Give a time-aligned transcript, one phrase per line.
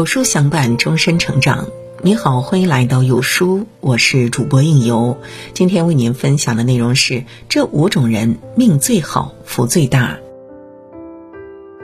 [0.00, 1.68] 有书相伴，终身成长。
[2.00, 5.18] 你好，欢迎来到有书，我是主播应由。
[5.52, 10.16] 今天为您分享的内容是：这五种人命最好，福最大。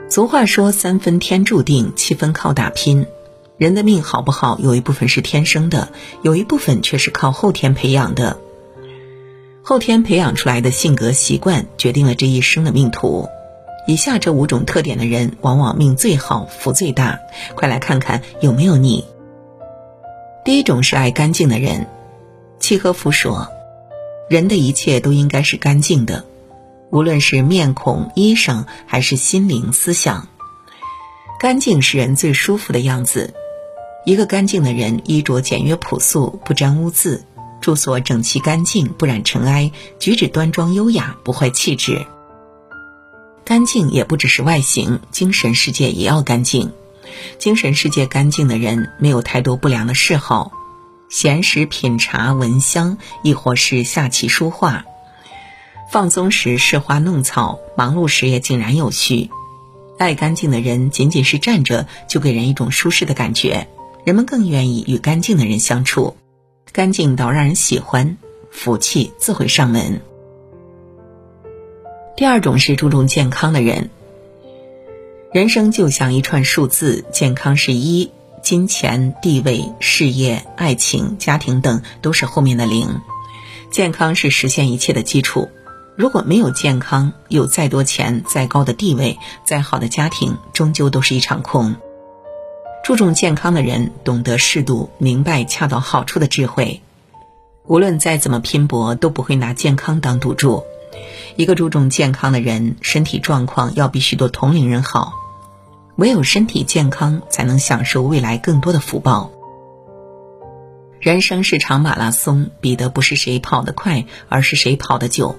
[0.09, 3.05] 俗话说，三分天注定，七分靠打拼。
[3.59, 5.89] 人的命好不好，有一部分是天生的，
[6.23, 8.39] 有一部分却是靠后天培养的。
[9.61, 13.27] 后天培养出来的性格习惯，决定了这一生的命途。
[13.87, 17.17] 以下这五种特点的人，往往命最好，福最大。
[17.55, 19.05] 快来看看有没有你。
[20.43, 21.87] 第一种是爱干净的人。
[22.59, 23.47] 契诃夫说
[24.29, 26.25] ：“人的一切都应该是干净的，
[26.89, 30.27] 无论是面孔、衣裳，还是心灵、思想。
[31.39, 33.33] 干净是人最舒服的样子。
[34.05, 37.21] 一个干净的人，衣着简约朴素，不沾污渍；
[37.61, 42.05] 住所整齐干净，不染尘埃；举止端庄优雅，不坏气质。”
[43.47, 46.73] 干净也不只是外形，精神世界也要干净。
[47.39, 50.51] 精神世界干净的人，没有太多不良的嗜好，
[51.07, 54.83] 闲时品茶闻香，亦或是下棋书画。
[55.89, 59.29] 放松时侍花弄草，忙碌时也井然有序。
[59.97, 63.69] 爱干净的人，仅仅是站着就给人一种舒适的感觉，
[64.03, 66.17] 人们更愿意与干净的人相处。
[66.73, 68.17] 干净到让人喜欢，
[68.51, 70.01] 福气自会上门。
[72.17, 73.91] 第二种是注重健康的人。
[75.31, 83.01] 人生就像一串数字，健康是一，金钱、地位、事业、爱情、家庭等都是后面的零。
[83.69, 85.47] 健康是实现一切的基础。
[85.95, 91.75] 如果没有健康，有再多钱、再高的地位、再好的家庭，终究都是一场空。
[92.83, 96.81] 注重健康的人，懂得适度、明白恰到好处的智慧。
[97.67, 100.63] 无论再怎么拼搏，都不会拿健康当赌注。
[101.35, 105.13] 一个注重健康的人，身体状况要比许多同龄人好。
[105.97, 109.31] 唯有身体健康，才能享受未来更多的福报。
[110.99, 115.35] 人生是场马拉松，比的不是谁跑得快，而是谁跑得久。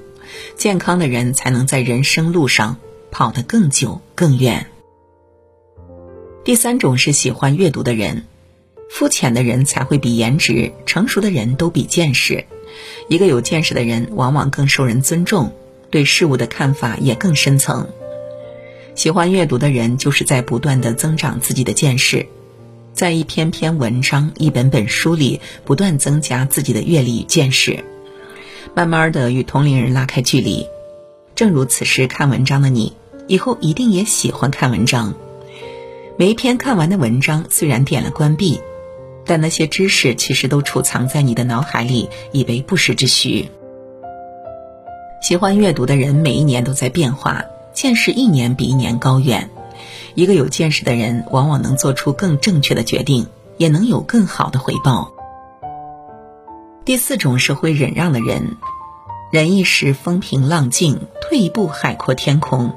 [0.56, 2.76] 健康的人才能在人生路上
[3.10, 4.66] 跑得更久更远。
[6.44, 8.24] 第三种是喜欢阅读的人，
[8.90, 12.46] 肤浅的人才会比颜值，成熟的人都比见识。
[13.08, 15.52] 一个有见识的人，往往更受人尊重。
[15.90, 17.88] 对事物的看法也更深层。
[18.94, 22.26] 喜欢阅读的人，就是在不断的增长自己的见识，
[22.92, 27.84] 在一篇篇文章、一本本书里，不断增加自己的阅历与见识，
[28.74, 30.66] 慢慢的与同龄人拉开距离。
[31.34, 32.92] 正如此时看文章的你，
[33.28, 35.14] 以后一定也喜欢看文章。
[36.18, 38.60] 每一篇看完的文章，虽然点了关闭，
[39.28, 43.50] 但那些知识其实都储藏在你的脑海里，以为不时之需。
[45.20, 47.44] 喜欢阅读的人，每一年都在变化，
[47.74, 49.50] 见识一年比一年高远。
[50.14, 53.26] 一个有见识的人，往往能做出更正确的决定，
[53.58, 55.12] 也能有更好的回报。
[56.86, 58.56] 第四种是会忍让的人，
[59.30, 62.72] 忍一时风平浪静，退一步海阔天空。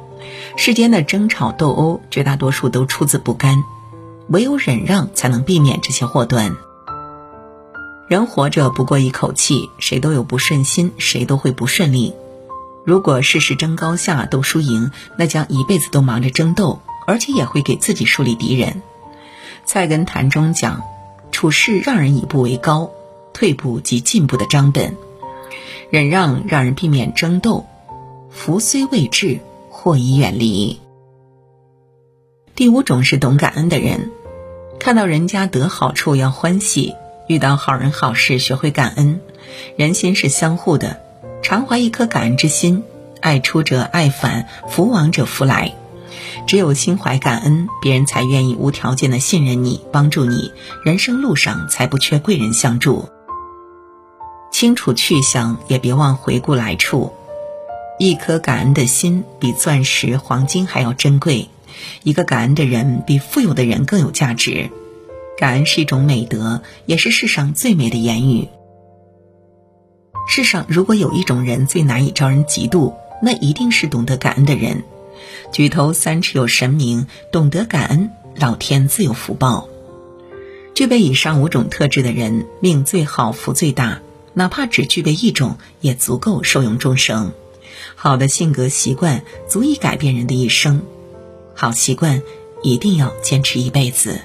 [0.57, 3.63] 世间的争吵斗殴，绝大多数都出自不甘，
[4.31, 6.55] 唯有忍让，才能避免这些祸端。
[8.07, 12.13] 人活着不过一口气，谁都有不顺心，谁都会不顺利。
[12.85, 18.81] 如果事事争高下、斗输赢，那将一辈子都忙着争斗，而且也会给自己树立敌人。
[19.65, 20.81] 菜根谭中讲
[21.33, 22.89] ：“处事让人以步为高，
[23.33, 24.95] 退步即进步的章本。
[25.89, 27.65] 忍让让人避免争斗，
[28.29, 30.79] 福虽未至，祸已远离。”
[32.55, 34.11] 第五种是懂感恩的人，
[34.81, 36.95] 看到人家得好处要欢喜，
[37.27, 39.21] 遇到好人好事学会感恩。
[39.75, 40.99] 人心是相互的。
[41.43, 42.83] 常怀一颗感恩之心，
[43.19, 45.75] 爱出者爱返，福往者福来。
[46.47, 50.51] 只有心怀感恩，别人才愿意无条件的信任你、帮助你，
[50.83, 53.07] 人生路上才不缺贵人相助。
[54.51, 57.13] 清楚去向，也别忘回顾来处。
[57.99, 61.49] 一颗感恩的心，比钻石、黄金还要珍贵。
[62.03, 64.69] 一个感恩的人，比富有的人更有价值。
[65.37, 68.47] 感恩是一种美德，也是世上最美的言语。
[70.27, 74.83] 世上如果有一种人最难以招人嫉妒，那一定是懂得感恩的人。
[75.51, 79.67] 举头三尺有神明，懂得感恩，老天自有福报。
[80.73, 84.01] 具备以上五种特质的人，命最好，福最大。
[84.33, 87.33] 哪怕只具备一种，也足够受用终生。
[87.95, 90.83] 好的性格习惯足以改变人的一生，
[91.61, 92.23] 好习惯
[92.63, 94.19] 一定要坚持一辈子。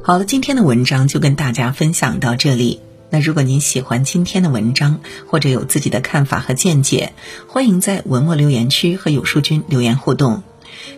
[0.00, 2.78] 好了，今天的文章就跟大家分享到这里。
[3.10, 7.12] 那如果您喜欢今天的文章，或者有自己的看法和见解，
[7.48, 10.44] 欢迎在文末留言区和有书君留言互动。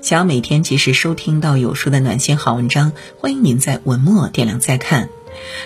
[0.02, 5.08] 想要每天及时收听到有书的暖心好文章，欢迎您在文末点亮再看。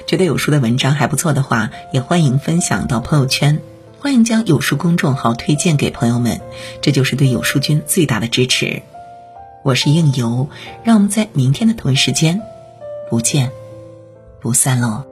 [0.07, 3.61] 觉得有书的文章还不错的话，也欢迎分享到朋友圈。
[3.99, 6.41] 欢迎将有书公众号推荐给朋友们，
[6.81, 8.83] 这就是对有书君最大的支持。
[9.63, 10.49] 我是应由，
[10.83, 12.41] 让我们在明天的同一时间
[13.11, 13.51] 不见
[14.41, 15.10] 不散喽。